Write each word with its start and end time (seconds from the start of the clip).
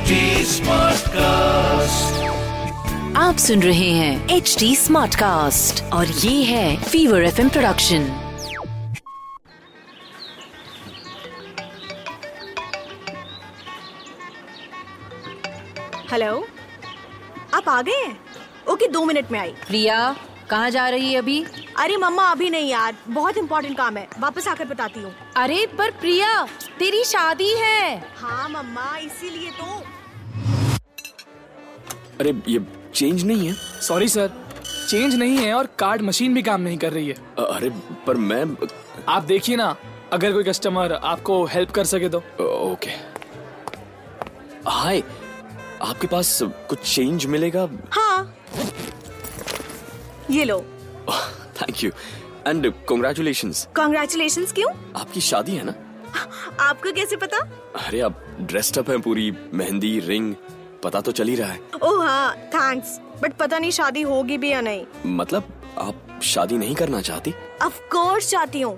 HD 0.00 0.16
Smartcast. 0.50 2.18
आप 3.16 3.36
सुन 3.38 3.62
रहे 3.62 3.90
हैं 3.90 4.28
एच 4.28 4.56
डी 4.58 4.76
स्मार्ट 4.76 5.14
कास्ट 5.14 5.82
और 5.92 6.06
ये 6.06 6.42
है 6.44 6.76
फीवर 6.82 7.24
एफ़ 7.24 7.40
प्रोडक्शन 7.48 8.06
हेलो 16.12 16.32
आप 17.54 17.68
आ 17.68 17.80
गए 17.82 17.92
हैं? 17.92 18.16
ओके 18.70 18.86
दो 18.88 19.04
मिनट 19.04 19.30
में 19.32 19.38
आई। 19.40 19.50
प्रिया 19.66 20.16
कहाँ 20.50 20.70
जा 20.70 20.88
रही 20.88 21.12
है 21.12 21.18
अभी? 21.18 21.44
अरे 21.80 21.96
मम्मा 21.96 22.24
अभी 22.24 22.50
नहीं 22.50 22.70
यार। 22.70 22.96
बहुत 23.08 23.36
इम्पोर्टेंट 23.36 23.76
काम 23.76 23.96
है। 23.96 24.08
वापस 24.20 24.48
आकर 24.48 24.64
बताती 24.64 25.00
हूँ। 25.00 25.14
अरे 25.36 25.66
पर 25.78 25.90
प्रिया 25.90 26.42
तेरी 26.78 27.04
शादी 27.04 27.50
है। 27.54 27.98
हाँ 28.16 28.48
मम्मा 28.48 28.96
इसीलिए 28.96 29.50
तो। 29.50 29.82
अरे 32.20 32.34
ये 32.48 32.60
चेंज 32.94 33.24
नहीं 33.24 33.48
है? 33.48 33.54
सॉरी 33.80 34.08
सर 34.08 34.30
चेंज 34.90 35.14
नहीं 35.14 35.36
है 35.38 35.54
और 35.54 35.66
कार्ड 35.78 36.02
मशीन 36.02 36.34
भी 36.34 36.42
काम 36.42 36.60
नहीं 36.60 36.78
कर 36.78 36.92
रही 36.92 37.08
है। 37.08 37.14
अ- 37.38 37.42
अरे 37.42 37.70
पर 38.06 38.16
मैं 38.16 38.44
आप 39.08 39.22
देखिए 39.22 39.56
ना 39.56 39.74
अगर 40.12 40.32
कोई 40.32 40.44
कस्टमर 40.44 40.92
आपको 40.92 41.44
हेल्प 41.44 41.70
कर 41.70 41.84
सके 41.84 42.08
तो। 42.08 42.18
ओके 42.72 42.90
हाय 44.68 45.02
आपके 45.82 46.06
पास 46.06 46.38
कुछ 46.42 46.94
चेंज 46.94 47.26
मिलेगा? 47.26 47.68
हाँ। 47.92 48.34
ये 50.30 50.44
लो। 50.44 50.64
Thank 51.60 51.84
you 51.84 51.90
and 52.46 52.72
congratulations 52.88 53.66
congratulation 53.76 54.44
क्यों? 54.54 54.70
आपकी 54.96 55.20
शादी 55.20 55.56
है 55.56 55.64
ना? 55.64 55.74
आपको 56.60 56.92
कैसे 56.92 57.16
पता? 57.16 57.38
अरे 57.86 58.00
आप 58.00 58.24
ड्रेस्ड 58.40 58.78
अप 58.78 58.90
हैं 58.90 59.00
पूरी 59.00 59.30
मेहंदी 59.54 59.98
रिंग 60.00 60.34
पता 60.82 61.00
तो 61.00 61.12
चल 61.12 61.28
ही 61.28 61.34
रहा 61.34 61.48
है। 61.48 61.60
ओह 61.82 62.04
हाँ 62.06 62.36
थैंक्स 62.54 62.98
बट 63.22 63.32
पता 63.32 63.58
नहीं 63.58 63.70
शादी 63.70 64.02
होगी 64.02 64.38
भी 64.38 64.50
या 64.52 64.60
नहीं। 64.60 64.84
मतलब 65.06 65.52
आप 65.78 66.20
शादी 66.22 66.58
नहीं 66.58 66.74
करना 66.74 67.00
चाहती? 67.00 67.34
ऑफ़ 67.62 67.80
कोर्स 67.92 68.30
चाहती 68.30 68.60
हूँ। 68.60 68.76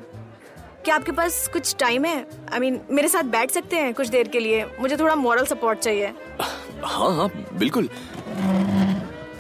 क्या 0.85 0.95
आपके 0.95 1.13
पास 1.13 1.47
कुछ 1.53 1.75
टाइम 1.79 2.05
है? 2.05 2.17
आई 2.53 2.59
I 2.59 2.61
मीन 2.61 2.77
mean, 2.77 2.91
मेरे 2.91 3.09
साथ 3.09 3.25
बैठ 3.33 3.51
सकते 3.51 3.77
हैं 3.77 3.93
कुछ 3.95 4.09
देर 4.09 4.29
के 4.29 4.41
लिए। 4.41 4.65
मुझे 4.81 4.97
थोड़ा 4.97 5.15
मॉरल 5.15 5.45
सपोर्ट 5.45 5.79
चाहिए। 5.79 6.13
हाँ 6.85 7.15
हाँ 7.17 7.29
बिल्कुल। 7.53 7.89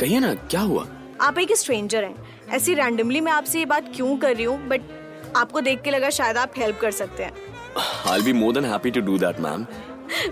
कहिए 0.00 0.20
ना 0.20 0.34
क्या 0.34 0.60
हुआ? 0.60 0.86
आप 1.20 1.38
एक 1.38 1.56
स्ट्रेंजर 1.56 2.04
हैं। 2.04 2.31
ऐसी 2.52 2.74
रैंडमली 2.74 3.20
मैं 3.20 3.32
आपसे 3.32 3.58
ये 3.58 3.64
बात 3.66 3.84
क्यों 3.96 4.16
कर 4.16 4.34
रही 4.36 4.44
हूँ? 4.44 4.58
बट 4.68 4.80
आपको 5.36 5.60
देख 5.60 5.80
के 5.82 5.90
लगा 5.90 6.10
शायद 6.10 6.36
आप 6.36 6.52
हेल्प 6.58 6.78
कर 6.80 6.90
सकते 6.90 7.22
हैं। 7.22 7.32
I 8.06 8.22
be 8.22 8.32
more 8.32 8.52
than 8.54 8.64
happy 8.64 8.90
to 8.90 9.00
do 9.00 9.18
that 9.18 9.40
ma'am 9.40 9.66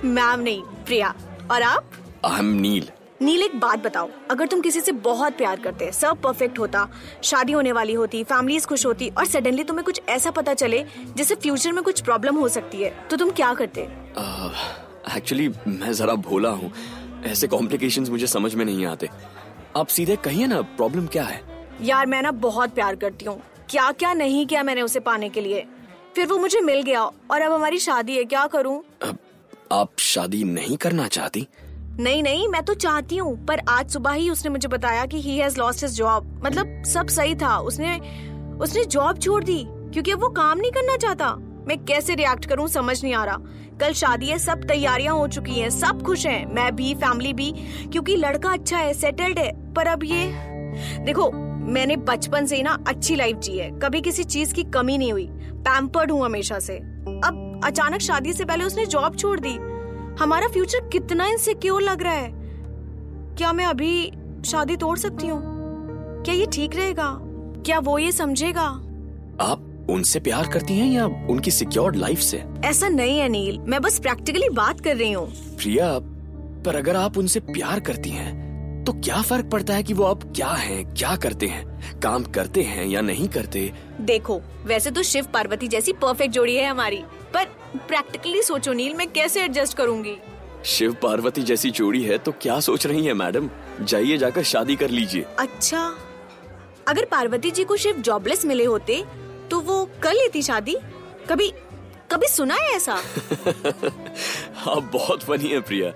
ma'am 0.05 0.41
नहीं 0.41 0.63
प्रिया। 0.87 1.15
और 1.51 1.63
आप? 1.63 1.91
आई 2.25 2.39
एम 2.39 2.53
नील 2.55 2.89
नील 3.23 3.43
एक 3.43 3.59
बात 3.61 3.79
बताओ। 3.79 4.09
अगर 4.31 4.47
तुम 4.47 4.61
किसी 4.61 4.81
से 4.81 4.93
बहुत 4.93 5.37
प्यार 5.37 5.61
करते 5.61 5.91
सब 5.93 6.21
परफेक्ट 6.23 6.59
होता 6.59 6.87
शादी 7.23 7.53
होने 7.53 7.73
वाली 7.73 7.93
होती 7.93 8.23
फैमिलीज़ 8.25 8.67
खुश 8.67 8.87
होती 8.87 9.09
और 9.09 9.27
सडनली 9.27 9.65
तुम्हें 9.65 9.85
कुछ 9.85 10.01
ऐसा 10.09 10.31
पता 10.31 10.55
चले 10.55 10.85
जिससे 11.17 11.35
फ्यूचर 11.35 11.73
में 11.73 11.83
कुछ 11.85 12.01
प्रॉब्लम 12.01 12.37
हो 12.37 12.49
सकती 12.49 12.83
है 12.83 12.91
तो 13.11 13.17
तुम 13.17 13.31
क्या 13.31 13.53
करते? 13.55 13.89
एक्चुअली 15.17 15.49
uh, 15.49 15.57
मैं 15.69 15.93
जरा 15.93 16.15
भोला 16.15 16.51
हूँ। 16.51 16.73
ऐसे 17.27 17.47
कॉम्प्लिकेशंस 17.47 18.09
मुझे 18.09 18.27
समझ 18.27 18.55
में 18.55 18.65
नहीं 18.65 18.87
आते। 18.87 19.09
आप 19.77 19.87
सीधे 19.87 20.17
कहिए 20.17 20.47
ना 20.47 20.61
प्रॉब्लम 20.77 21.07
क्या 21.07 21.25
है? 21.25 21.43
यार 21.83 22.07
मैं 22.07 22.23
ना 22.23 22.31
बहुत 22.31 22.75
प्यार 22.75 22.97
करती 22.97 23.25
हूँ। 23.25 23.41
क्या 23.71 23.91
क्या 23.93 24.13
नहीं 24.15 24.47
किया 24.47 24.63
मैंने 24.63 24.83
उसे 24.83 25.01
पाने 25.01 25.29
के 25.29 25.41
लिए। 25.41 25.67
फिर 26.15 26.27
वो 26.27 26.39
मुझे 26.39 26.61
मिल 26.61 26.83
गया 26.83 27.03
और 27.03 27.41
अब 27.41 27.53
हमारी 27.53 27.79
शादी 27.79 28.17
है 28.17 28.25
क्या 28.25 28.47
करूँ? 28.47 28.83
आप 29.73 29.99
शादी 29.99 30.43
नहीं 30.45 30.77
करना 30.77 31.07
चाहती? 31.09 31.47
नहीं 32.01 32.23
नहीं 32.23 32.49
मैं 32.49 32.63
तो 32.63 32.75
चाहती 32.75 33.17
हूँ 33.17 33.47
पर 33.47 33.61
आज 33.69 33.91
सुबह 33.91 34.13
ही 34.13 34.29
उसने 34.31 34.51
मुझे 34.51 34.69
बताया 34.69 35.07
कि 35.07 35.21
he 35.23 35.37
has 35.39 35.59
lost 35.59 35.83
his 35.85 35.97
job 35.97 36.41
मतलब 36.45 36.83
सब 36.87 37.09
सही 37.09 37.35
था। 37.35 37.59
उसने 37.59 37.99
उसने 38.61 38.85
जॉब 38.85 39.19
छोड़ 39.19 39.43
दी 39.45 39.63
क्योंकि 39.67 40.11
अब 40.11 40.21
वो 40.21 40.29
काम 40.29 40.59
नहीं 40.59 40.71
करना 40.73 40.97
चाहता। 40.97 41.35
मैं 41.69 41.79
कैसे 41.85 42.15
रिएक्ट 42.15 42.47
करूँ 42.47 42.69
समझ 42.69 43.03
नहीं 43.03 43.15
आ 43.15 43.25
रहा। 43.25 43.37
कल 43.81 43.93
शादी 43.93 44.27
है 44.27 44.39
सब 44.39 44.65
तैयारियाँ 44.69 45.15
हो 45.15 45.27
चुकी 45.29 45.61
हैं 45.61 45.71
सब 45.71 46.03
खुश 46.03 46.27
हैं। 46.27 46.45
मैं 46.47 46.75
भी 46.77 46.95
फैमिली 46.95 47.33
भी 47.33 47.53
क्योंकि 47.93 48.17
लड़का 48.17 48.51
अच्छा 48.51 48.79
है 48.79 48.93
सेटल्ड 48.95 49.39
है। 49.39 49.53
पर 49.75 49.87
अब 49.87 50.05
ये 50.05 50.27
देखो 51.05 51.31
मैंने 51.61 51.97
बचपन 51.97 52.47
से 52.47 52.57
ही 52.57 52.63
ना 52.63 52.79
अच्छी 52.89 53.17
लाइफ 53.17 53.37
जी 53.37 53.59
है। 53.59 53.71
कभी 53.71 54.01
किसी 54.01 54.25
चीज़ 54.25 54.55
की 54.55 54.63
कमी 54.65 54.99
नहीं 54.99 55.13
हुई। 55.13 55.29
पैम्पर्ड 55.33 56.11
हूँ 56.11 56.25
हमेशा 56.25 56.59
से। 56.59 56.77
अब 56.77 57.61
अचानक 57.65 58.01
शादी 58.01 58.33
से 58.33 58.45
पहले 58.45 58.65
उसने 58.65 58.87
जॉब 58.87 59.17
छोड़ 59.17 59.41
दी। 59.41 59.57
हमारा 60.21 60.49
फ्यूचर 60.49 60.89
कितना 60.89 61.27
इनसिक्योर 61.27 61.83
लग 61.83 62.03
रहा 62.03 62.13
है। 62.13 62.31
क्या 63.37 63.53
मैं 63.53 63.67
अभी 63.67 64.13
शादी 64.47 64.77
तोड़ 64.77 64.99
सकती 64.99 65.27
हूँ? 65.27 65.43
क्या 66.25 66.35
ये 66.35 66.47
ठीक 66.47 66.77
रहेगा? 66.77 67.19
क्या 67.67 67.79
वो 67.79 67.99
ये 67.99 68.13
समझेगा? 68.13 68.67
आप 69.41 69.87
उनसे 69.91 70.21
प्यार 70.21 70.49
करती 70.49 70.79
हैं 70.79 70.87
या 70.87 71.07
उनकी 71.07 71.51
सिक्योर्ड 71.51 71.97
लाइफ 71.97 72.19
से? 72.19 72.45
ऐसा 72.65 72.89
नहीं 72.89 73.19
है 73.19 73.29
नील। 73.29 73.59
मैं 73.59 73.81
बस 73.83 73.99
प्रैक्टिकली 73.99 74.49
बात 74.49 74.81
कर 74.81 74.97
रही 74.97 75.13
हूँ। 75.13 75.27
प्रिया 75.57 75.99
पर 76.65 76.77
अगर 76.77 76.97
आप 76.97 77.19
उनसे 77.19 77.41
प्यार 77.41 77.81
करती 77.81 78.11
हैं 78.11 78.40
तो 78.87 78.93
क्या 78.93 79.21
फ़र्क 79.23 79.45
पड़ता 79.45 79.75
है 79.75 79.83
कि 79.83 79.95
वो 79.95 80.05
अब 80.05 80.33
क्या 80.37 80.49
है 80.49 80.83
क्या 80.85 81.17
करते 81.17 81.47
हैं? 81.47 82.01
काम 82.01 82.25
करते 82.25 82.63
हैं 82.63 82.87
या 82.87 83.01
नहीं 83.01 83.29
करते? 83.29 83.73
देखो 84.01 84.41
वैसे 84.65 84.91
तो 84.91 85.03
शिव 85.03 85.27
पार्वती 85.35 85.69
जैसी 85.69 85.93
परफेक्ट 85.93 86.35
जोड़ी 86.35 86.57
है 86.57 86.67
हमारी 86.67 87.03
पर 87.35 87.45
प्रैक्टिकली 87.89 88.43
सोचो 88.43 88.73
नील 88.73 88.95
मैं 88.95 89.11
कैसे 89.13 89.43
एडजस्ट 89.45 89.77
करूँगी? 89.77 90.17
शिव 90.65 90.95
पार्वती 91.03 91.43
जैसी 91.43 91.71
जोड़ी 91.71 92.03
है 92.05 92.19
तो 92.19 92.33
क्या 92.33 92.59
सोच 92.61 92.87
रही 92.87 93.05
है 93.07 93.15
मैडम? 93.15 93.51
जाइए 93.81 94.17
जाकर 94.19 94.43
शादी 94.43 94.77
कर 94.77 94.91
लीजिए। 94.91 95.25
अच्छा 95.39 95.95
अगर 96.89 97.05
पार्वती 97.05 97.51
जी 97.51 97.65
को 97.65 97.77
शिव 97.77 98.01
जॉबलेस 98.01 98.45
मिले 98.45 98.65
होते 98.65 99.05
तो 99.51 99.61
वो 99.61 99.85
कर 100.03 100.13
लेती 100.13 100.43
शादी? 100.43 100.77
कभी 101.29 101.53
कभी 102.13 102.29
सुना 102.29 102.55
है 102.55 102.71
ऐसा? 102.77 102.93
आप 104.67 104.91
बहुत 104.93 105.23
फनी 105.23 105.49
है 105.49 105.61
प्रिया। 105.61 105.93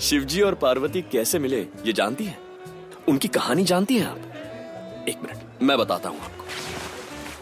शिवजी 0.00 0.40
और 0.40 0.54
पार्वती 0.54 1.02
कैसे 1.02 1.38
मिले 1.38 1.60
ये 1.60 1.92
जानती 1.92 2.24
है? 2.24 2.38
उनकी 3.08 3.28
कहानी 3.28 3.64
जानती 3.64 3.98
हैं 3.98 4.06
आप? 4.06 4.18
एक 5.08 5.16
मिनट 5.22 5.62
मैं 5.62 5.78
बताता 5.78 6.08
हूँ 6.08 6.20
आपको। 6.20 6.44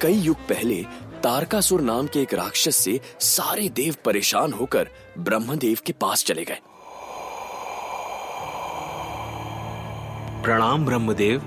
कई 0.00 0.12
युग 0.12 0.37
पहले 0.37 0.87
तारकासुर 1.22 1.81
नाम 1.81 2.06
के 2.06 2.20
एक 2.20 2.34
राक्षस 2.34 2.76
से 2.76 3.00
सारे 3.20 3.69
देव 3.69 3.97
परेशान 4.04 4.53
होकर 4.53 4.88
ब्रह्मदेव 5.19 5.78
के 5.87 5.92
पास 5.92 6.25
चले 6.25 6.44
गए। 6.44 6.59
प्रणाम 10.44 10.86
ब्रह्मदेव। 10.86 11.41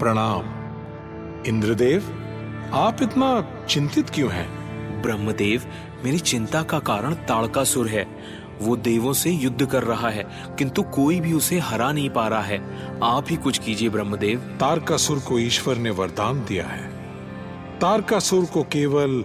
प्रणाम। 0.00 0.42
इंद्रदेव 1.46 2.00
आप 2.74 2.96
इतना 3.02 3.66
चिंतित 3.70 4.10
क्यों 4.10 4.30
हैं? 4.30 4.62
ब्रह्मदेव 5.02 5.62
मेरी 6.04 6.18
चिंता 6.18 6.62
का 6.62 6.78
कारण 6.78 7.14
ताड़कासुर 7.14 7.88
है। 7.88 8.41
वो 8.62 8.76
देवों 8.76 9.12
से 9.12 9.30
युद्ध 9.30 9.66
कर 9.66 9.82
रहा 9.82 10.08
है 10.08 10.26
किंतु 10.58 10.82
कोई 10.82 11.20
भी 11.20 11.32
उसे 11.32 11.58
हरा 11.58 11.92
नहीं 11.92 12.10
पा 12.10 12.28
रहा 12.28 12.40
है। 12.40 12.58
आप 13.02 13.26
ही 13.30 13.36
कुछ 13.36 13.58
कीजिए 13.58 13.88
ब्रह्मदेव। 13.88 14.38
तारकासुर 14.60 15.18
को 15.18 15.38
ईश्वर 15.38 15.76
ने 15.76 15.90
वरदान 15.90 16.40
दिया 16.40 16.66
है। 16.66 16.88
तारकासुर 17.80 18.44
को 18.44 18.62
केवल 18.62 19.24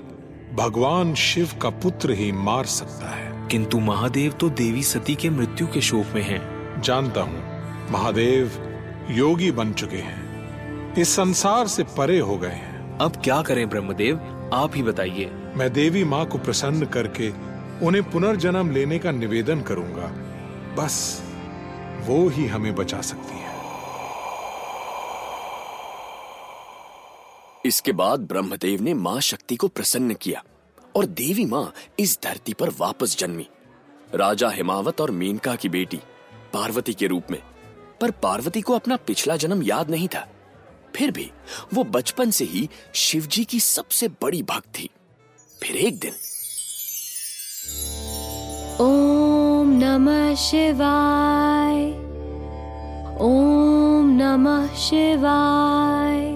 भगवान 0.55 1.13
शिव 1.15 1.49
का 1.61 1.69
पुत्र 1.69 2.11
ही 2.11 2.31
मार 2.31 2.65
सकता 2.65 3.09
है। 3.09 3.47
किंतु 3.47 3.79
महादेव 3.79 4.31
तो 4.31 4.49
देवी 4.49 4.83
सती 4.83 5.15
के 5.15 5.29
मृत्यु 5.29 5.67
के 5.67 5.81
शोक 5.81 6.05
में 6.15 6.21
हैं। 6.21 6.81
जानता 6.81 7.21
हूँ 7.21 7.43
महादेव 7.91 8.51
योगी 9.11 9.51
बन 9.51 9.73
चुके 9.73 9.97
हैं। 9.97 10.27
इस 10.95 11.15
संसार 11.15 11.67
से 11.67 11.83
परे 11.83 12.19
हो 12.19 12.37
गए 12.37 12.47
हैं। 12.47 12.97
अब 12.97 13.21
क्या 13.23 13.41
करें 13.41 13.69
ब्रह्मदेव? 13.69 14.19
आप 14.53 14.71
ही 14.75 14.83
बताइए। 14.83 15.31
मैं 15.55 15.73
देवी 15.73 16.03
माँ 16.03 16.25
को 16.25 16.37
प्रसन्न 16.37 16.85
करके 16.85 17.29
उन्हें 17.83 18.11
पुनर्जन्म 18.11 18.71
लेने 18.71 18.99
का 18.99 19.11
निवेदन 19.11 19.61
करूँगा। 19.61 20.07
बस, 20.75 21.23
वो 22.05 22.29
ही 22.29 22.45
हमें 22.45 22.75
बचा 22.75 23.01
सकती 23.01 23.37
है। 23.37 23.57
इसके 27.65 27.91
बाद 27.91 28.19
ब्रह्मदेव 28.19 28.81
ने 28.81 28.93
माँ 28.93 29.19
शक्ति 29.19 29.55
को 29.55 29.67
प्रसन्न 29.67 30.13
किया 30.13 30.43
और 30.95 31.05
देवी 31.05 31.45
माँ 31.45 31.73
इस 31.99 32.19
धरती 32.23 32.53
पर 32.53 32.69
वापस 32.69 33.17
जन्मी। 33.17 33.47
राजा 34.15 34.49
हिमावत 34.49 35.01
और 35.01 35.11
मेनका 35.11 35.55
की 35.55 35.69
बेटी, 35.69 35.97
पार्वती 36.53 36.93
के 36.93 37.07
रूप 37.07 37.23
में। 37.31 37.41
पर 38.01 38.11
पार्वती 38.11 38.61
को 38.61 38.73
अपना 38.73 38.95
पिछला 38.95 39.37
जन्म 39.37 39.63
याद 39.63 39.89
नहीं 39.89 40.07
था। 40.07 40.27
फिर 40.95 41.11
भी 41.11 41.31
वो 41.73 41.83
बचपन 41.83 42.31
से 42.31 42.45
ही 42.45 42.69
शिवजी 42.93 43.45
की 43.45 43.59
सबसे 43.59 44.07
बड़ी 44.07 44.43
भक्त 44.43 44.67
थी। 44.67 44.89
फिर 45.63 45.75
एक 45.75 45.99
दिन 45.99 46.13
ॐ 48.81 49.65
नमः 49.67 50.35
शिवाय। 50.35 51.83
ॐ 53.21 54.03
नमः 54.05 54.75
शिवाय। 54.75 56.31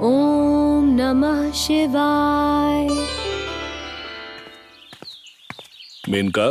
ॐ 0.00 0.84
नमः 0.84 1.52
शिवाय। 1.52 2.88
मेनका 6.08 6.50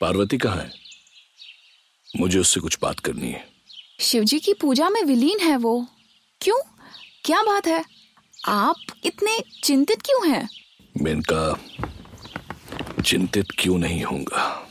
पार्वती 0.00 0.38
कहाँ 0.38 0.56
है? 0.56 0.70
मुझे 2.16 2.38
उससे 2.38 2.60
कुछ 2.60 2.78
बात 2.82 3.00
करनी 3.00 3.28
है। 3.28 3.48
शिवजी 4.00 4.38
की 4.38 4.54
पूजा 4.54 4.88
में 4.88 5.02
विलीन 5.02 5.38
है 5.40 5.56
वो। 5.56 5.86
क्यों? 6.40 6.58
क्या 7.24 7.42
बात 7.42 7.66
है? 7.66 7.84
आप 8.48 8.76
इतने 9.04 9.38
चिंतित 9.64 10.02
क्यों 10.02 10.30
हैं? 10.30 10.48
मेनका 11.02 11.60
चिंतित 13.02 13.46
क्यों 13.58 13.78
नहीं 13.78 14.02
होऊँगा? 14.02 14.68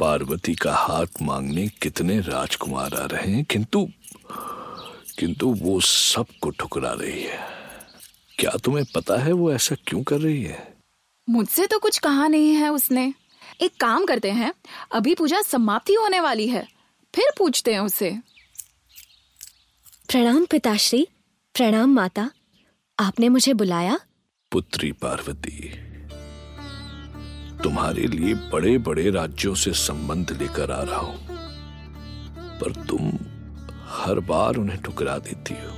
पार्वती 0.00 0.54
का 0.54 0.74
हाथ 0.74 1.06
मांगने 1.22 1.68
कितने 1.68 2.20
राजकुमार 2.20 2.94
आ 2.94 3.04
रहे 3.04 3.32
हैं 3.32 3.44
किंतु 3.44 3.88
किंतु 5.18 5.48
वो 5.48 5.80
सबको 5.80 6.50
ठुकरा 6.50 6.92
रही 6.92 7.22
है। 7.22 7.38
क्या 8.38 8.50
तुम्हें 8.64 8.84
पता 8.94 9.16
है 9.16 9.32
वो 9.32 9.52
ऐसा 9.52 9.76
क्यों 9.86 10.02
कर 10.02 10.20
रही 10.20 10.42
है? 10.42 10.74
मुझसे 11.28 11.66
तो 11.66 11.78
कुछ 11.78 11.98
कहा 11.98 12.26
नहीं 12.28 12.54
है 12.54 12.68
उसने। 12.68 13.14
एक 13.60 13.80
काम 13.80 14.06
करते 14.06 14.30
हैं 14.30 14.52
अभी 14.92 15.14
पूजा 15.14 15.42
समाप्ति 15.42 15.94
होने 15.94 16.20
वाली 16.20 16.48
है 16.48 16.68
फिर 17.14 17.24
पूछते 17.38 17.72
हैं 17.72 17.80
उसे। 17.80 18.10
प्रणाम 20.08 20.44
पिताश्री 20.44 21.08
प्रणाम 21.54 21.94
माता 21.94 22.30
आपने 22.98 23.28
मुझे 23.28 23.54
बुलाया? 23.54 23.98
पुत्री 24.52 24.92
पार्वती। 24.92 25.83
तुम्हारे 27.64 28.02
लिए 28.02 28.34
बड़े 28.34 28.78
बड़े 28.78 29.10
राज्यों 29.10 29.54
से 29.54 29.72
संबंध 29.72 30.38
लेकर 30.40 30.70
आ 30.70 30.82
रहा 30.82 30.98
हूँ। 30.98 31.16
पर 32.60 32.72
तुम 32.72 33.12
हर 33.88 34.20
बार 34.20 34.56
उन्हें 34.56 34.82
ठुकरा 34.82 35.18
देती 35.18 35.54
हो। 35.54 35.72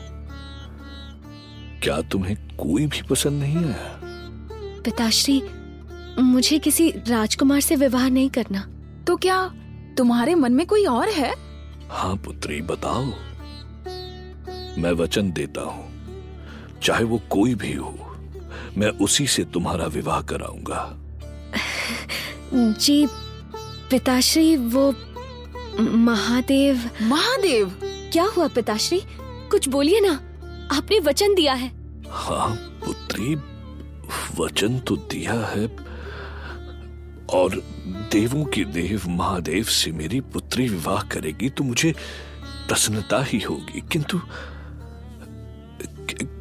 क्या 1.82 2.00
तुम्हें 2.00 2.36
कोई 2.48 2.86
भी 2.86 3.02
पसंद 3.02 3.42
नहीं 3.42 3.56
आया? 3.56 4.00
पिताश्री 4.84 5.42
मुझे 6.18 6.58
किसी 6.58 6.90
राजकुमार 6.90 7.60
से 7.60 7.76
विवाह 7.76 8.08
नहीं 8.08 8.30
करना। 8.30 8.60
तो 9.06 9.16
क्या 9.16 9.54
तुम्हारे 9.98 10.34
मन 10.34 10.52
में 10.52 10.66
कोई 10.66 10.84
और 10.84 11.08
है? 11.08 11.34
हाँ 11.90 12.16
पुत्री 12.16 12.62
बताओ। 12.62 13.04
मैं 14.82 14.92
वचन 14.92 15.32
देता 15.32 15.60
हूँ। 15.60 15.88
चाहे 16.82 17.04
वो 17.04 17.20
कोई 17.30 17.54
भी 17.54 17.72
हो 17.72 17.98
मैं 18.78 18.88
उसी 18.88 19.26
से 19.26 19.44
तुम्हारा 19.44 19.86
विवाह 19.86 20.22
कराऊँगा। 20.22 21.02
जी 22.54 23.06
पिताश्री 23.90 24.56
वो 24.56 24.94
महादेव। 25.80 26.90
महादेव? 27.02 27.80
क्या 27.84 28.24
हुआ 28.24 28.48
पिताश्री? 28.48 29.02
कुछ 29.50 29.68
बोलिए 29.68 30.00
ना। 30.00 30.12
आपने 30.76 30.98
वचन 30.98 31.34
दिया 31.34 31.52
है। 31.52 31.68
हाँ 32.10 32.50
पुत्री 32.54 33.34
वचन 34.40 34.78
तो 34.78 34.96
दिया 34.96 35.32
है। 35.32 35.66
और 37.30 37.62
देवों 38.12 38.44
के 38.44 38.64
देव 38.64 39.02
महादेव 39.08 39.64
से 39.64 39.92
मेरी 39.92 40.20
पुत्री 40.20 40.68
विवाह 40.68 41.02
करेगी 41.02 41.50
तो 41.50 41.64
मुझे 41.64 41.94
प्रसन्नता 42.68 43.22
ही 43.22 43.38
होगी। 43.38 43.82
किंतु 43.92 44.20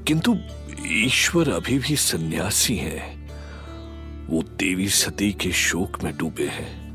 किंतु 0.07 0.37
ईश्वर 0.87 1.49
अभी 1.49 1.79
भी 1.79 1.95
सन्यासी 1.95 2.75
हैं। 2.75 3.24
वो 4.29 4.41
देवी 4.41 4.89
सती 4.89 5.31
के 5.31 5.51
शोक 5.51 6.03
में 6.03 6.17
डूबे 6.17 6.43
हैं। 6.43 6.85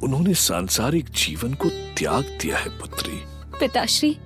उन्होंने 0.00 0.34
सांसारिक 0.34 1.04
जीवन 1.04 1.54
को 1.54 1.68
त्याग 1.68 2.38
दिया 2.42 2.58
है 2.58 2.68
पुत्री। 2.68 3.12
पिताश्री 3.60 4.18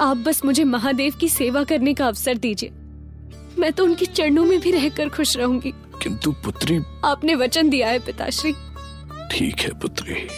आप 0.00 0.16
बस 0.16 0.44
मुझे 0.44 0.64
महादेव 0.64 1.14
की 1.20 1.28
सेवा 1.28 1.64
करने 1.64 1.94
का 1.94 2.06
अवसर 2.06 2.36
दीजिए। 2.36 2.70
मैं 3.58 3.72
तो 3.72 3.84
उनके 3.84 4.06
चरणों 4.06 4.44
में 4.44 4.60
भी 4.60 4.70
रहकर 4.70 5.08
खुश 5.08 5.36
रहूँगी। 5.36 5.72
किंतु 6.02 6.32
पुत्री 6.32 6.80
आपने 7.04 7.34
वचन 7.34 7.70
दिया 7.70 7.88
है 7.88 7.98
पिताश्री। 7.98 8.52
ठीक 9.30 9.60
है 9.60 9.78
पुत्री। 9.78 10.28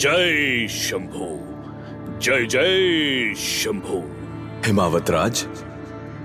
जय 0.00 0.66
शंभो। 0.68 1.28
जय 2.18 2.46
जय 2.46 3.34
शंभो। 3.34 3.98
हिमावत 4.66 5.10
राज 5.10 5.42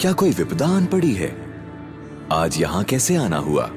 क्या 0.02 0.12
कोई 0.12 0.32
विपदा 0.32 0.68
आन 0.68 0.86
पड़ी 0.86 1.14
है? 1.14 1.30
आज 2.32 2.58
यहाँ 2.62 2.84
कैसे 2.84 3.16
आना 3.16 3.38
हुआ? 3.38 3.70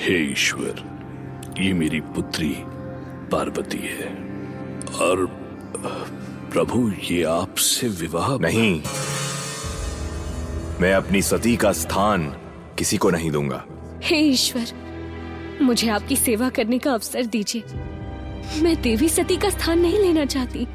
हे 0.00 0.16
ईश्वर 0.32 1.54
ये 1.60 1.72
मेरी 1.72 2.00
पुत्री 2.00 2.54
पार्वती 3.32 3.78
है 3.78 4.08
और 5.00 5.26
प्रभु 6.52 6.90
ये 7.10 7.22
आपसे 7.24 7.88
विवाह 7.88 8.36
नहीं 8.38 8.74
मैं 10.80 10.94
अपनी 10.94 11.22
सती 11.22 11.56
का 11.56 11.72
स्थान 11.72 12.28
किसी 12.78 12.96
को 12.96 13.10
नहीं 13.10 13.30
दूँगा। 13.30 13.64
हे 14.02 14.16
ईश्वर 14.16 14.66
मुझे 15.62 15.88
आपकी 15.88 16.16
सेवा 16.16 16.48
करने 16.50 16.78
का 16.78 16.92
अवसर 16.92 17.26
दीजिए। 17.26 17.62
मैं 18.52 18.82
देवी 18.82 19.08
सती 19.08 19.36
का 19.36 19.50
स्थान 19.50 19.78
नहीं 19.78 19.98
लेना 19.98 20.24
चाहती। 20.24 20.66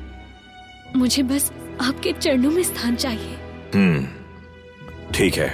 मुझे 0.96 1.24
बस 1.24 1.52
आपके 1.82 2.14
चरणों 2.14 2.52
में 2.52 2.64
स्थान 2.64 2.96
चाहिए। 2.96 3.38
हम्म 3.76 4.08
ठीक 5.12 5.36
है। 5.36 5.50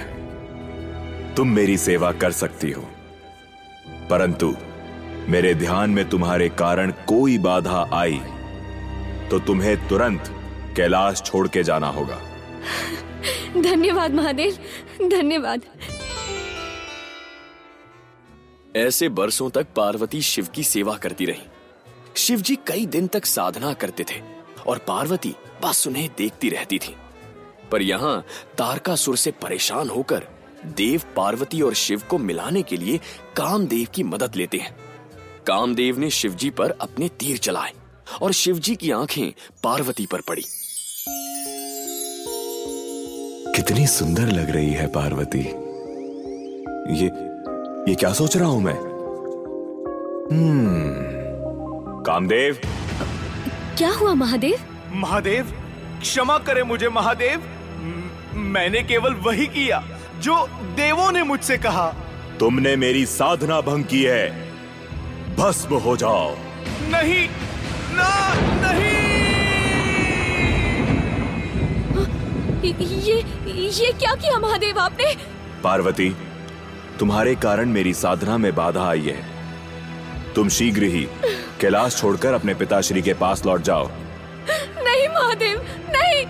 तुम 1.34 1.48
मेरी 1.48 1.76
सेवा 1.78 2.12
कर 2.12 2.32
सकती 2.32 2.70
हो। 2.70 2.88
परंतु 4.10 4.56
मेरे 5.28 5.54
ध्यान 5.54 5.90
में 5.90 6.08
तुम्हारे 6.08 6.48
कारण 6.48 6.90
कोई 6.90 7.38
बाधा 7.38 7.90
आई 7.92 8.20
तो 9.30 9.38
तुम्हें 9.38 9.88
तुरंत 9.88 10.24
कैलाश 10.76 11.22
छोड़ 11.22 11.48
के 11.48 11.62
जाना 11.62 11.88
होगा। 11.88 12.20
धन्यवाद 13.62 14.14
महादेव 14.14 14.58
धन्यवाद। 15.08 15.62
ऐसे 18.76 19.08
बरसों 19.08 19.50
तक 19.50 19.66
पार्वती 19.76 20.22
शिव 20.22 20.48
की 20.54 20.64
सेवा 20.64 20.94
करती 20.94 21.24
रही। 21.24 21.42
शिव 22.26 22.40
जी 22.40 22.56
कई 22.56 22.86
दिन 22.86 23.06
तक 23.06 23.26
साधना 23.26 23.72
करते 23.72 24.04
थे 24.04 24.20
और 24.66 24.78
पार्वती 24.78 25.36
बस 25.64 25.86
उन्हें 25.86 26.10
देखती 26.18 26.48
रहती 26.48 26.78
थी। 26.78 26.96
पर 27.72 27.82
यहाँ 27.82 28.26
तारकासुर 28.58 29.16
से 29.16 29.30
परेशान 29.30 29.88
होकर 29.88 30.26
देव 30.66 31.02
पार्वती 31.16 31.60
और 31.60 31.74
शिव 31.74 32.02
को 32.10 32.18
मिलाने 32.18 32.62
के 32.62 32.76
लिए 32.76 33.00
कामदेव 33.36 33.88
की 33.94 34.02
मदद 34.02 34.36
लेते 34.36 34.58
हैं। 34.58 34.76
कामदेव 35.46 35.98
ने 35.98 36.10
शिवजी 36.10 36.50
पर 36.50 36.70
अपने 36.70 37.08
तीर 37.08 37.36
चलाए 37.36 37.72
और 38.22 38.32
शिव 38.32 38.58
जी 38.58 38.76
की 38.76 38.90
आँखें 38.90 39.32
पार्वती 39.62 40.06
पर 40.06 40.20
पड़ी। 40.20 40.42
कितनी 43.56 43.86
सुंदर 43.86 44.26
लग 44.26 44.50
रही 44.50 44.70
है 44.70 44.86
पार्वती। 44.86 45.46
ये 46.98 47.06
ये 47.90 47.94
क्या 47.94 48.12
सोच 48.12 48.36
रहा 48.36 48.48
हूँ 48.48 48.62
मैं? 48.62 48.78
हम्म। 50.30 51.15
कामदेव। 52.06 52.60
क्या 53.78 53.90
हुआ 53.90 54.14
महादेव? 54.14 54.58
महादेव 54.94 55.52
क्षमा 56.00 56.38
करे 56.38 56.62
मुझे 56.62 56.88
महादेव। 56.88 57.42
मैंने 58.34 58.82
केवल 58.82 59.14
वही 59.14 59.46
किया 59.46 59.82
जो 60.18 60.46
देवों 60.76 61.10
ने 61.12 61.22
मुझसे 61.22 61.56
कहा। 61.58 61.88
तुमने 62.40 62.76
मेरी 62.76 63.06
साधना 63.06 63.60
भंग 63.60 63.84
की 63.84 64.02
है। 64.02 64.28
भस्म 65.36 65.76
हो 65.76 65.96
जाओ। 65.96 66.34
नहीं 66.88 67.28
ना 67.92 68.10
नहीं। 68.62 68.94
ये 73.02 73.16
ये 73.70 73.92
क्या 73.92 74.14
किया 74.14 74.38
महादेव 74.38 74.78
आपने? 74.78 75.14
पार्वती 75.64 76.16
तुम्हारे 76.98 77.34
कारण 77.34 77.68
मेरी 77.68 77.94
साधना 77.94 78.36
में 78.38 78.54
बाधा 78.54 78.88
आई 78.88 79.00
है। 79.00 79.35
तुम 80.36 80.48
शीघ्र 80.48 80.84
ही 80.84 81.06
कैलाश 81.60 81.96
छोड़कर 81.96 82.34
अपने 82.34 82.54
पिताश्री 82.54 83.02
के 83.02 83.14
पास 83.20 83.44
लौट 83.46 83.62
जाओ। 83.62 83.88
नहीं 83.88 85.08
महादेव 85.08 85.60
नहीं। 85.94 86.24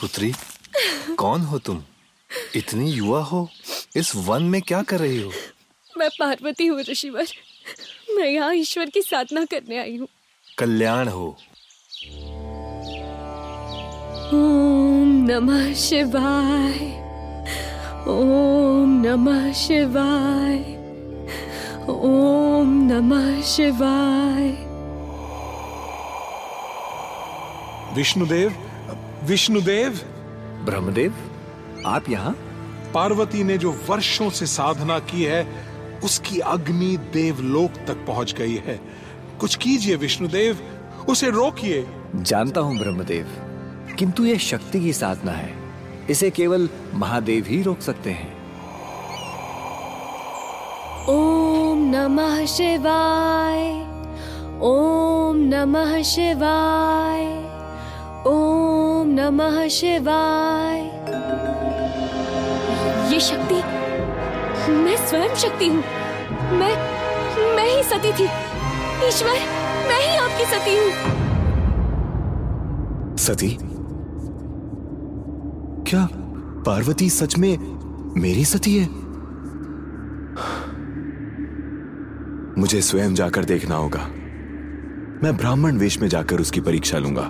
पुत्री 0.00 0.32
कौन 1.18 1.40
हो 1.42 1.58
तुम? 1.58 1.82
इतनी 2.56 2.90
युवा 2.92 3.22
हो 3.24 3.48
इस 3.96 4.14
वन 4.16 4.42
में 4.42 4.60
क्या 4.62 4.82
कर 4.82 4.98
रही 5.00 5.20
हो? 5.22 5.32
मैं 5.90 6.08
पार्वती 6.18 6.66
हूँ 6.66 6.80
ऋषिवर। 6.90 7.26
मैं 8.16 8.28
यहाँ 8.28 8.54
ईश्वर 8.54 8.90
की 8.90 9.02
साधना 9.02 9.44
करने 9.44 9.78
आई 9.78 9.96
हूँ। 9.96 10.08
कल्याण 10.58 11.08
हो 11.08 11.36
ओम 14.26 15.10
नमः 15.30 15.72
शिवाय 15.74 16.78
ओम 18.08 19.06
नमः 19.06 19.52
शिवाय 19.52 20.58
ओम 21.88 22.72
नमः 22.92 23.42
शिवाय। 23.42 24.48
विष्णुदेव 27.96 28.54
विष्णुदेव। 29.24 30.00
ब्रह्मदेव 30.64 31.14
आप 31.86 32.10
यहाँ? 32.10 32.36
पार्वती 32.94 33.44
ने 33.44 33.58
जो 33.58 33.76
वर्षों 33.88 34.30
से 34.30 34.46
साधना 34.46 34.98
की 34.98 35.24
है 35.24 35.46
उसकी 36.04 36.38
अग्नि 36.38 36.96
देवलोक 36.96 37.70
तक 37.70 38.04
पहुँच 38.06 38.34
गई 38.34 38.62
है। 38.66 38.80
कुछ 39.40 39.54
कीजिए 39.54 39.96
विष्णुदेव 39.96 40.58
उसे 41.08 41.30
रोकिए। 41.30 41.86
जानता 42.16 42.60
हूँ 42.60 42.78
ब्रह्मदेव। 42.78 43.45
किंतु 43.98 44.24
यह 44.24 44.38
शक्ति 44.38 44.80
की 44.80 44.92
साधना 44.92 45.32
है। 45.32 45.54
इसे 46.10 46.30
केवल 46.30 46.68
महादेव 46.94 47.44
ही 47.48 47.62
रोक 47.62 47.80
सकते 47.80 48.10
हैं। 48.10 48.34
ओम 51.08 51.78
नमः 51.94 52.44
शिवाय 52.46 53.62
ओम 54.62 55.36
नमः 55.54 56.02
शिवाय 56.02 57.24
ओम 58.26 59.08
नमः 59.10 59.66
शिवाय। 59.68 60.80
ये 63.12 63.20
शक्ति 63.20 63.62
मैं 64.72 64.96
स्वयं 65.06 65.34
शक्ति 65.34 65.66
हूँ। 65.68 65.82
मैं 66.52 66.74
मैं 67.56 67.68
ही 67.76 67.82
सती 67.82 68.12
थी। 68.12 68.28
ईश्वर 69.08 69.38
मैं 69.88 70.00
ही 70.00 70.16
आपकी 70.16 70.44
सती 70.44 70.76
हूँ। 70.76 70.90
सती 73.18 73.56
क्या 75.88 76.08
पार्वती 76.66 77.10
सच 77.10 77.36
में 77.38 77.58
मेरी 78.20 78.44
सती 78.44 78.76
है? 78.76 78.86
मुझे 82.58 82.80
स्वयं 82.82 83.14
जाकर 83.14 83.44
देखना 83.44 83.74
होगा। 83.74 84.00
मैं 85.22 85.36
ब्राह्मण 85.36 85.76
वेश 85.76 85.98
में 85.98 86.08
जाकर 86.08 86.40
उसकी 86.40 86.60
परीक्षा 86.60 86.98
लूँगा। 86.98 87.22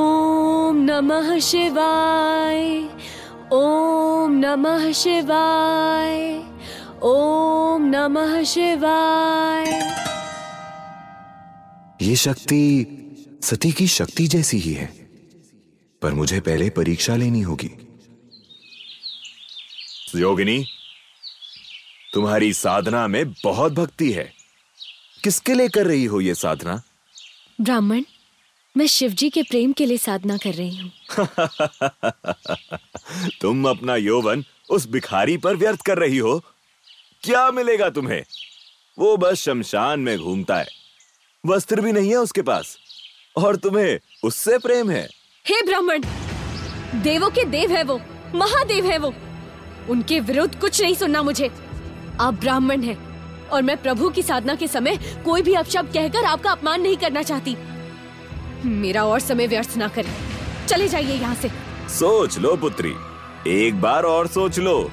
ओम 0.00 0.76
नमः 0.76 1.38
शिवाय 1.38 2.88
ओम 3.52 4.32
नमः 4.32 4.92
शिवाय 4.92 6.44
ओम 7.02 7.82
नमः 7.86 8.42
शिवाय। 8.42 9.66
ये 12.02 12.16
शक्ति 12.16 13.02
सती 13.42 13.72
की 13.72 13.86
शक्ति 13.86 14.26
जैसी 14.26 14.58
ही 14.58 14.72
है। 14.72 15.10
पर 16.02 16.14
मुझे 16.14 16.40
पहले 16.40 16.70
परीक्षा 16.70 17.16
लेनी 17.16 17.40
होगी। 17.40 17.70
योगिनी 20.16 20.66
तुम्हारी 22.14 22.52
साधना 22.52 23.06
में 23.06 23.32
बहुत 23.32 23.72
भक्ति 23.72 24.12
है। 24.12 24.32
किसके 25.24 25.54
लिए 25.54 25.68
कर 25.68 25.86
रही 25.86 26.04
हो 26.04 26.20
ये 26.20 26.34
साधना? 26.34 26.82
ब्राह्मण 27.60 28.02
मैं 28.76 28.86
शिवजी 28.86 29.30
के 29.30 29.42
प्रेम 29.42 29.72
के 29.72 29.86
लिए 29.86 29.98
साधना 29.98 30.36
कर 30.36 30.54
रही 30.54 30.76
हूँ। 30.76 30.92
तुम 33.40 33.68
अपना 33.68 33.96
यौवन 33.96 34.44
उस 34.70 34.88
भिखारी 34.88 35.36
पर 35.36 35.56
व्यर्थ 35.56 35.82
कर 35.82 35.98
रही 35.98 36.18
हो। 36.18 36.42
क्या 37.22 37.50
मिलेगा 37.50 37.90
तुम्हें? 37.90 38.24
वो 38.98 39.16
बस 39.16 39.40
शमशान 39.40 40.00
में 40.00 40.18
घूमता 40.18 40.56
है। 40.56 40.66
वस्त्र 41.46 41.80
भी 41.80 41.92
नहीं 41.92 42.10
है 42.10 42.16
उसके 42.16 42.42
पास। 42.42 42.78
और 43.36 43.56
तुम्हें 43.56 43.98
उससे 44.24 44.58
प्रेम 44.58 44.90
है। 44.90 45.08
हे 45.48 45.62
ब्राह्मण 45.62 46.02
देवों 47.02 47.30
के 47.30 47.44
देव 47.44 47.72
है 47.72 47.82
वो 47.82 48.00
महादेव 48.34 48.86
है 48.86 48.98
वो। 48.98 49.14
उनके 49.90 50.20
विरुद्ध 50.20 50.60
कुछ 50.60 50.82
नहीं 50.82 50.94
सुनना 50.94 51.22
मुझे। 51.22 51.50
आप 52.20 52.34
ब्राह्मण 52.34 52.82
हैं 52.82 52.96
और 53.48 53.62
मैं 53.62 53.82
प्रभु 53.82 54.10
की 54.10 54.22
साधना 54.22 54.54
के 54.54 54.68
समय 54.68 54.96
कोई 55.24 55.42
भी 55.42 55.54
अपशब्द 55.54 55.92
कहकर 55.92 56.24
आपका 56.24 56.50
अपमान 56.50 56.82
नहीं 56.82 56.96
करना 56.96 57.22
चाहती। 57.22 57.56
मेरा 58.64 59.04
और 59.04 59.20
समय 59.20 59.46
व्यर्थ 59.46 59.76
ना 59.76 59.88
करें। 59.88 60.12
चले 60.66 60.88
जाइए 60.88 61.14
यहाँ 61.14 61.34
से। 61.34 61.48
सोच 61.88 62.38
लो 62.38 62.56
पुत्री। 62.56 62.94
एक 63.48 63.80
बार 63.80 64.02
और 64.02 64.26
सोच 64.26 64.58
लो। 64.58 64.90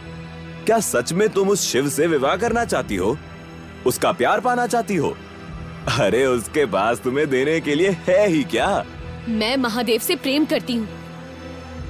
क्या 0.66 0.80
सच 0.80 1.14
में 1.14 1.30
तुम 1.30 1.50
उस 1.50 1.72
शिव 1.72 1.90
से 1.90 2.08
विवाह 2.08 2.36
करना 2.36 2.66
चाहती 2.66 2.96
हो? 2.96 3.18
उसका 3.86 4.12
प्यार 4.12 4.40
पाना 4.40 4.68
चाहती 4.68 4.96
हो? 4.96 5.18
अरे 5.90 6.26
उसके 6.26 6.66
पास 6.66 7.00
तुम्हें 7.00 7.30
देने 7.30 7.60
के 7.62 7.76
लिए 7.76 7.90
है 8.08 8.28
ही 8.28 8.44
क्या? 8.44 8.84
मैं 9.30 9.56
महादेव 9.58 10.00
से 10.00 10.16
प्रेम 10.16 10.46
करती 10.46 10.74
हूँ। 10.74 10.88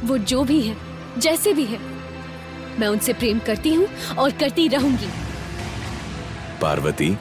वो 0.04 0.18
जो 0.18 0.44
भी 0.44 0.62
है 0.62 0.76
जैसे 1.18 1.54
भी 1.54 1.66
है 1.66 1.80
मैं 2.80 2.88
उनसे 2.88 3.14
प्रेम 3.14 3.40
करती 3.40 3.74
हूँ 3.74 3.88
और 4.20 4.32
करती 4.32 4.68
रहूँगी। 4.68 5.08
पार्वती 6.62 7.18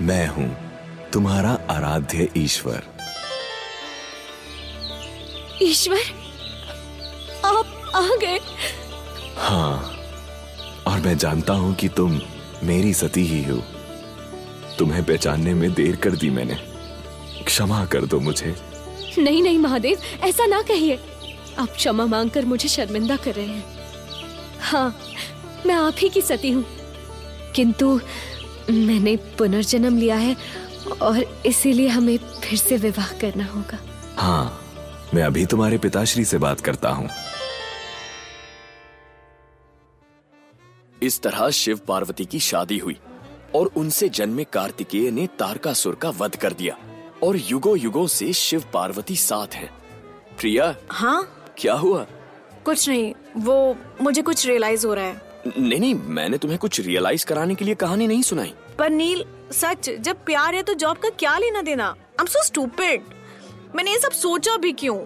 मैं 0.00 0.26
हूँ 0.28 0.48
तुम्हारा 1.12 1.58
आराध्य 1.70 2.28
ईश्वर। 2.36 2.82
ईश्वर 5.62 6.00
आप 7.44 7.92
आ 7.94 8.06
गए। 8.22 8.38
हाँ 9.36 9.76
और 10.86 11.00
मैं 11.00 11.16
जानता 11.18 11.52
हूँ 11.52 11.74
कि 11.74 11.88
तुम 11.88 12.20
मेरी 12.62 12.94
सती 12.94 13.26
ही 13.26 13.42
हो। 13.44 13.62
तुम्हें 14.78 15.02
पहचानने 15.04 15.54
में 15.54 15.72
देर 15.74 15.96
कर 15.96 16.16
दी 16.16 16.30
मैंने। 16.30 16.54
क्षमा 17.44 17.84
कर 17.84 18.04
दो 18.06 18.20
मुझे। 18.20 18.54
नहीं 19.18 19.42
नहीं 19.42 19.58
महादेव 19.58 19.98
ऐसा 20.24 20.46
ना 20.46 20.60
कहिए। 20.62 20.98
आप 21.58 21.68
क्षमा 21.68 22.06
मांगकर 22.06 22.44
मुझे 22.44 22.68
शर्मिंदा 22.68 23.16
कर 23.16 23.34
रहे 23.34 23.46
हैं। 23.46 23.64
हाँ 24.60 24.98
मैं 25.66 25.74
आप 25.74 25.94
ही 25.98 26.08
की 26.08 26.20
सती 26.20 26.50
हूँ। 26.50 26.64
किंतु 27.56 28.00
मैंने 28.70 29.16
पुनर्जन्म 29.38 29.98
लिया 29.98 30.16
है 30.16 30.36
और 31.02 31.42
इसीलिए 31.46 31.88
हमें 31.88 32.16
फिर 32.16 32.58
से 32.58 32.76
विवाह 32.76 33.12
करना 33.20 33.44
होगा। 33.44 33.78
हाँ 34.16 34.60
मैं 35.14 35.22
अभी 35.22 35.46
तुम्हारे 35.46 35.78
पिताश्री 35.78 36.24
से 36.24 36.38
बात 36.38 36.60
करता 36.60 36.90
हूँ। 36.90 37.08
इस 41.02 41.20
तरह 41.22 41.50
शिव 41.50 41.80
पार्वती 41.88 42.24
की 42.24 42.38
शादी 42.40 42.78
हुई। 42.78 42.96
और 43.54 43.70
उनसे 43.76 44.08
जन्मे 44.08 44.44
कार्तिकेय 44.44 45.10
ने 45.10 45.26
तारकासुर 45.38 45.94
का 45.94 46.10
वध 46.10 46.36
कर 46.36 46.52
दिया 46.52 46.76
और 47.22 47.36
युगो 47.36 47.76
युगो 47.76 48.06
से 48.06 48.32
शिव 48.32 48.64
पार्वती 48.74 49.16
साथ 49.16 49.54
हैं। 49.54 49.70
प्रिया? 50.38 50.74
हाँ? 50.90 51.54
क्या 51.58 51.74
हुआ? 51.74 52.06
कुछ 52.64 52.88
नहीं 52.88 53.14
वो 53.36 53.76
मुझे 54.00 54.22
कुछ 54.22 54.46
रियलाइज़ 54.46 54.86
हो 54.86 54.94
रहा 54.94 55.04
है। 55.04 55.22
नहीं 55.58 55.80
नहीं 55.80 55.94
मैंने 55.94 56.38
तुम्हें 56.38 56.58
कुछ 56.58 56.80
रियलाइज़ 56.80 57.26
कराने 57.26 57.54
के 57.54 57.64
लिए 57.64 57.74
कहानी 57.74 58.06
नहीं 58.06 58.22
सुनाई। 58.22 58.54
पर 58.78 58.90
नील 58.90 59.24
सच 59.52 59.90
जब 59.90 60.24
प्यार 60.24 60.54
है 60.54 60.62
तो 60.62 60.74
जॉब 60.74 60.96
का 60.96 61.08
क्या 61.08 61.38
लेना 61.38 61.62
देना? 61.62 61.86
आई 61.86 62.20
एम 62.20 62.26
सो 62.26 62.42
स्टूपिड 62.42 63.02
मैंने 63.74 63.90
ये 63.90 63.98
सब 63.98 64.12
सोचा 64.12 64.56
भी 64.56 64.72
क्यों? 64.72 64.98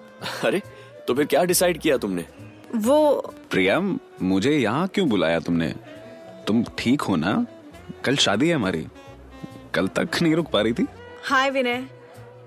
अरे 0.45 0.63
तो 1.09 1.15
फिर 1.15 1.27
क्या 1.27 1.45
डिसाइड 1.45 1.79
किया 1.79 1.97
तुमने? 1.97 2.25
वो 2.77 3.35
प्रिया 3.51 3.81
मुझे 4.23 4.53
यहाँ 4.53 4.89
क्यों 4.89 5.09
बुलाया 5.09 5.41
तुमने? 5.41 5.75
तुम 6.47 6.65
ठीक 6.79 7.01
हो 7.01 7.17
ना? 7.17 7.47
कल 8.05 8.17
शादी 8.17 8.49
है 8.49 8.55
हमारी। 8.55 8.87
कल 9.75 9.89
तक 9.89 10.23
नहीं 10.23 10.35
रुक 10.35 10.51
पा 10.51 10.61
रही 10.61 10.73
थी। 10.73 10.87
हाय 11.25 11.51
विनय 11.51 11.87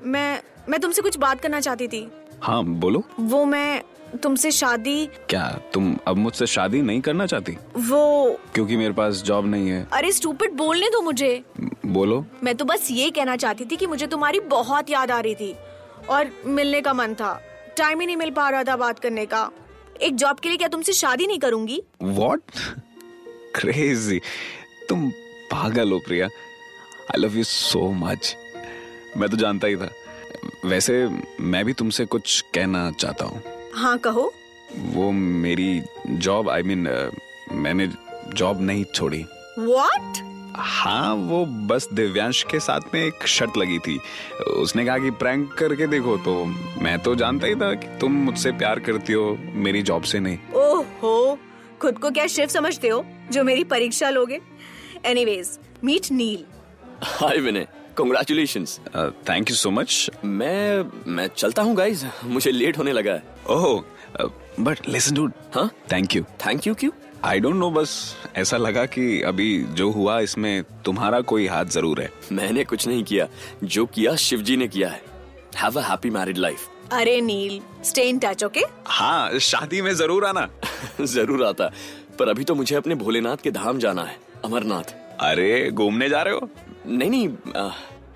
मैं 0.04 0.42
मैं 0.70 0.80
तुमसे 0.80 1.02
कुछ 1.02 1.18
बात 1.18 1.42
करना 1.42 1.60
चाहती 1.60 1.88
थी। 1.88 2.08
हाँ 2.42 2.64
बोलो। 2.66 3.04
वो 3.20 3.46
मैं 3.46 3.82
तुमसे 4.24 4.52
शादी 4.52 5.06
क्या 5.30 5.48
तुम 5.74 5.96
अब 6.08 6.18
मुझसे 6.18 6.46
शादी 6.48 6.82
नहीं 6.82 7.02
करना 7.02 7.26
चाहती? 7.26 7.58
वो 7.78 8.40
क्योंकि 8.54 8.78
मेरे 8.78 8.94
पास 8.94 9.22
जॉब 9.26 9.46
नहीं 9.46 9.70
है। 9.70 9.88
अरे 9.94 10.12
स्टूपिड 10.12 10.54
बोलने 10.54 10.90
दो 10.90 11.02
मुझे। 11.02 11.44
बोलो। 11.86 12.26
मैं 12.44 12.56
तो 12.56 12.66
बस 12.66 12.88
ये 12.92 13.10
कहना 13.10 13.36
चाहती 13.36 13.66
थी 13.66 13.76
कि 13.76 13.88
मुझे 13.88 14.08
तुम्हारी 14.08 14.40
बहुत 14.40 14.90
याद 14.90 15.12
आ 15.12 15.20
रही 15.20 15.36
थी 15.36 15.56
और 16.10 16.32
मिलने 16.46 16.82
का 16.82 16.94
मन 16.94 17.14
था। 17.14 17.34
टाइम 17.78 18.00
ही 18.00 18.06
नहीं 18.06 18.18
मिल 18.18 18.32
पा 18.32 18.50
रहा 18.50 18.64
था 18.64 18.76
बात 18.76 19.00
करने 19.00 19.26
का। 19.26 19.50
एक 20.02 20.16
जॉब 20.16 20.40
के 20.40 20.50
लिए 20.50 20.58
क्या 20.58 20.68
तुमसे 20.68 20.94
शादी 20.94 21.28
नहीं 21.28 21.40
करूँगी? 21.40 21.82
वॉट 22.02 22.42
क्रेजी 23.56 24.20
तुम 24.90 25.12
पागल 25.52 25.92
हो 25.92 26.00
Priya. 26.00 26.26
I 26.26 27.22
love 27.22 27.38
you 27.38 27.44
so 27.44 27.90
much 27.98 28.36
मैं 29.18 29.30
तो 29.30 29.38
जानता 29.38 29.68
ही 29.68 29.76
था। 29.76 29.90
वैसे 30.66 30.94
मैं 31.42 31.64
भी 31.66 31.74
तुमसे 31.74 32.06
कुछ 32.06 32.40
कहना 32.54 32.90
चाहता 32.92 33.26
हूँ। 33.26 33.42
हाँ 33.76 33.98
कहो। 33.98 34.32
वो 34.94 35.12
मेरी 35.12 35.82
जॉब 36.08 36.50
आई 36.50 36.64
मीन 36.64 36.88
मैंने 37.54 37.88
जॉब 38.34 38.62
नहीं 38.62 38.84
छोड़ी। 38.94 39.26
व्हाट 39.60 40.30
हाँ 40.56 41.14
वो 41.16 41.46
बस 41.68 41.88
दिव्यांश 41.94 42.44
के 42.52 42.60
साथ 42.60 42.94
में 42.94 43.02
एक 43.02 43.26
शर्त 43.28 43.58
लगी 43.58 43.78
थी। 43.80 44.00
उसने 44.54 44.86
कहा 44.86 44.98
कि 44.98 45.12
प्रैंक 45.12 45.54
करके 45.54 45.88
देखो 45.88 46.18
तो 46.18 46.34
मैं 46.82 46.98
तो 47.00 47.16
जानता 47.16 47.48
ही 47.48 47.56
था 47.56 47.74
कि 47.74 47.88
तुम 48.00 48.16
मुझसे 48.26 48.52
प्यार 48.52 48.80
करती 48.80 49.14
हो 49.14 49.38
मेरी 49.66 49.82
जॉब 49.82 50.04
से 50.04 50.20
नहीं। 50.20 50.38
ओहो 50.56 51.38
खुद 51.82 51.98
को 51.98 52.12
क्या 52.12 52.28
शिव 52.28 52.48
समझते 52.48 52.88
हो? 52.88 53.04
जो 53.32 53.44
मेरी 53.44 53.64
परीक्षा 53.64 54.10
लोगे? 54.10 54.40
Anyways 55.06 55.58
meet 55.84 56.12
Neel 56.12 56.44
hi 57.04 57.38
Vinay 57.38 57.68
congratulation 57.98 58.66
thank 59.30 59.50
you 59.50 59.56
so 59.56 59.70
much 59.72 60.10
मैं 60.26 60.84
मैं 61.08 61.28
चलता 61.28 61.62
हूँ 61.62 61.76
गाइज़ 61.76 62.06
मुझे 62.26 62.52
लेट 62.52 62.78
होने 62.78 62.92
लगा 62.92 63.14
है. 63.14 63.24
ओह 63.50 63.84
बट 64.60 64.88
लिसन 64.90 65.16
डू 65.16 65.28
हाँ 65.56 65.70
थैंक 65.92 66.16
यू 66.16 66.24
थैंक 66.46 66.68
यू 66.68 66.74
क्यों? 66.76 66.92
आई 67.26 67.40
डोंट 67.40 67.56
नो 67.56 67.70
बस 67.72 67.92
ऐसा 68.36 68.58
लगा 68.58 68.86
कि 68.86 69.22
अभी 69.22 69.48
जो 69.74 69.90
हुआ 69.92 70.20
इसमें 70.20 70.64
तुम्हारा 70.86 71.22
कोई 71.32 71.48
हाथ 71.48 71.66
ज़रूर 71.66 72.02
है. 72.02 72.10
मैंने 72.32 72.64
कुछ 72.64 72.88
नहीं 72.88 73.04
किया. 73.04 73.28
जो 73.64 73.86
किया 73.86 74.16
शिवजी 74.16 74.58
ने 74.58 74.68
किया 74.68 74.90
है. 74.90 75.02
Have 75.58 75.80
a 75.80 75.84
happy 75.90 76.10
married 76.10 76.38
life 76.38 76.68
अरे 76.92 77.20
Neel 77.22 77.60
stay 77.86 78.04
in 78.10 78.20
touch 78.20 78.44
okay 78.44 78.62
हाँ 78.88 79.40
शादी 79.40 79.82
में 79.82 79.94
ज़रूर 79.96 80.26
आना. 80.26 80.48
ज़रूर 81.02 81.46
आता. 81.46 81.72
पर 82.20 82.30
अभी 82.30 82.44
तो 82.44 82.56
मुझे 82.56 82.76
अपने 82.76 82.96
भोलेनाथ 82.96 83.44
के 83.44 83.52
धाम 83.52 83.80
जाना 83.80 84.04
है. 84.04 84.18
अमरनाथ। 84.46 84.96
अरे 85.20 85.72
घूमने 85.72 86.10
जा 86.10 86.22
रहे 86.22 86.34
हो? 86.34 86.50
नहीं 86.88 87.10
नहीं 87.10 87.28
आ, 87.58 87.68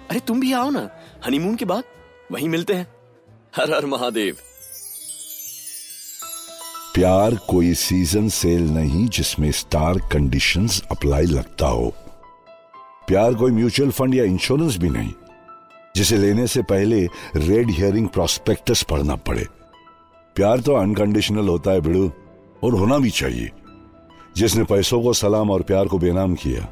अरे 0.10 0.20
तुम 0.20 0.40
भी 0.40 0.52
आओ 0.54 0.70
ना। 0.70 0.90
हनीमून 1.26 1.56
के 1.56 1.66
बाद 1.66 1.84
वहीं 2.32 2.50
मिलते 2.50 2.74
हैं। 2.74 2.88
हर 3.56 3.74
हर 3.74 3.86
महादेव। 3.86 4.38
प्यार 6.94 7.36
कोई 7.50 7.74
सीज़न 7.74 8.30
सेल 8.30 8.70
नहीं 8.72 9.08
जिसमें 9.10 9.52
स्टार 9.52 9.98
कंडीशंस 10.14 10.82
अप्लाई 10.92 11.26
लगता 11.26 11.68
हो। 11.68 11.94
प्यार 13.08 13.34
कोई 13.34 13.52
म्यूचुअल 13.52 13.92
फंड 13.92 14.16
या 14.16 14.24
इंश्योरेंस 14.24 14.78
भी 14.78 14.90
नहीं 14.90 15.12
जिसे 15.96 16.18
लेने 16.18 16.48
से 16.48 16.62
पहले 16.62 17.02
रेड 17.36 17.70
हियरिंग 17.72 18.08
प्रोस्पेक्टस 18.08 18.84
पढ़ना 18.84 19.16
पड़े। 19.16 19.46
प्यार 20.36 20.60
तो 20.60 20.74
अनकंडीशनल 20.74 21.48
होता 21.48 21.72
है 21.72 21.82
बिड़ू 21.82 22.12
और 22.64 22.74
होना 22.74 22.98
भी 22.98 23.10
चाहिए। 23.10 23.52
जिसने 24.38 24.64
पैसों 24.64 25.02
को 25.04 25.14
सलाम 25.14 25.52
और 25.52 25.62
प्यार 25.62 25.88
को 25.88 25.98
बेनाम 25.98 26.36
किया, 26.36 26.68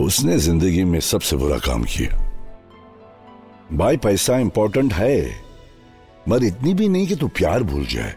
उसने 0.00 0.38
ज़िंदगी 0.38 0.84
में 0.84 1.00
सबसे 1.00 1.36
बुरा 1.36 1.58
काम 1.58 1.84
किया। 1.84 2.16
भाई, 3.72 3.96
पैसा 3.96 4.38
इंपॉर्टेंट 4.38 4.92
है, 4.92 5.44
मगर 6.28 6.44
इतनी 6.44 6.74
भी 6.74 6.88
नहीं 6.88 7.06
कि 7.06 7.16
तू 7.16 7.28
प्यार 7.28 7.62
भूल 7.62 7.86
जाए। 7.86 8.14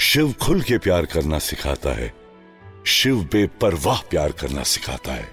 शिव 0.00 0.32
खुल 0.42 0.60
के 0.60 0.78
प्यार 0.78 1.06
करना 1.06 1.38
सिखाता 1.38 1.90
है, 1.90 2.12
शिव 2.86 3.22
बेपरवाह 3.32 4.00
प्यार 4.10 4.32
करना 4.32 4.62
सिखाता 4.62 5.12
है। 5.12 5.28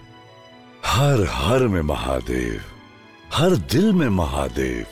हर 0.85 1.25
हर 1.31 1.67
में 1.67 1.81
महादेव, 1.81 2.59
हर 3.33 3.55
दिल 3.71 3.91
में 3.93 4.09
महादेव, 4.09 4.85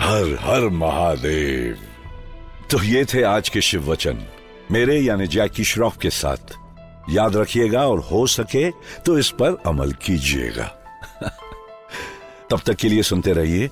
हर 0.00 0.36
हर 0.40 0.68
महादेव। 0.68 1.78
तो 2.70 2.82
ये 2.82 3.04
थे 3.04 3.22
आज 3.22 3.48
के 3.48 3.60
शिव 3.60 3.90
वचन, 3.90 4.24
मेरे 4.70 4.98
यानी 5.00 5.26
जैकी 5.26 5.64
श्रॉफ 5.64 5.96
के 5.98 6.10
साथ। 6.10 6.58
याद 7.10 7.36
रखिएगा 7.36 7.86
और 7.88 7.98
हो 8.00 8.26
सके 8.26 8.70
तो 8.70 9.18
इस 9.18 9.30
पर 9.30 9.62
अमल 9.66 9.92
कीजिएगा। 9.92 10.64
तब 12.50 12.60
तक 12.66 12.74
के 12.74 12.88
लिए 12.88 13.02
सुनते 13.02 13.32
रहिए 13.32 13.70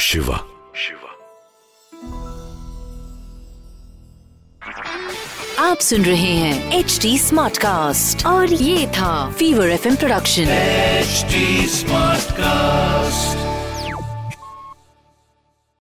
शिवा। 0.00 0.36
शिवा। 0.76 1.08
आप 5.58 5.76
सुन 5.76 6.04
रहे 6.04 6.32
हैं 6.32 6.78
एच 6.78 6.98
डी 7.02 7.18
स्मार्ट 7.18 7.58
कास्ट 7.58 8.26
और 8.26 8.52
ये 8.52 8.86
था 8.86 9.30
fever 9.30 9.68
F 9.68 9.96
production 9.96 10.42
H 10.42 11.24
smart 11.70 12.32
cast 12.32 13.47